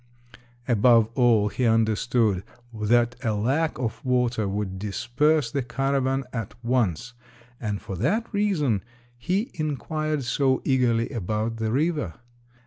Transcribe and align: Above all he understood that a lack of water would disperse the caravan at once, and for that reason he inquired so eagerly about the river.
Above 0.67 1.09
all 1.13 1.49
he 1.49 1.63
understood 1.63 2.43
that 2.73 3.15
a 3.23 3.35
lack 3.35 3.77
of 3.77 4.03
water 4.03 4.47
would 4.47 4.79
disperse 4.79 5.51
the 5.51 5.61
caravan 5.61 6.23
at 6.33 6.55
once, 6.65 7.13
and 7.59 7.83
for 7.83 7.95
that 7.95 8.25
reason 8.33 8.83
he 9.15 9.51
inquired 9.53 10.23
so 10.23 10.59
eagerly 10.65 11.07
about 11.11 11.57
the 11.57 11.71
river. 11.71 12.15